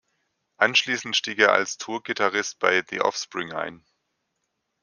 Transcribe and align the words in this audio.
Anschließend 0.57 1.15
stieg 1.15 1.37
er 1.37 1.51
als 1.51 1.77
Tour-Gitarrist 1.77 2.57
bei 2.57 2.83
The 2.89 3.01
Offspring 3.01 3.53
ein. 3.53 3.85